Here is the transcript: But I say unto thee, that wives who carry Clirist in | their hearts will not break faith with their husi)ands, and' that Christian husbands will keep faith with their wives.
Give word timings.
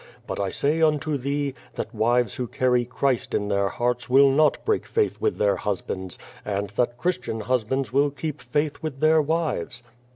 But 0.25 0.39
I 0.39 0.49
say 0.49 0.81
unto 0.81 1.15
thee, 1.15 1.53
that 1.75 1.93
wives 1.93 2.33
who 2.33 2.47
carry 2.47 2.85
Clirist 2.85 3.35
in 3.35 3.49
| 3.49 3.49
their 3.49 3.69
hearts 3.69 4.09
will 4.09 4.31
not 4.31 4.65
break 4.65 4.87
faith 4.87 5.21
with 5.21 5.37
their 5.37 5.57
husi)ands, 5.57 6.17
and' 6.43 6.69
that 6.71 6.97
Christian 6.97 7.41
husbands 7.41 7.93
will 7.93 8.09
keep 8.09 8.41
faith 8.41 8.81
with 8.81 8.99
their 8.99 9.21
wives. 9.21 9.83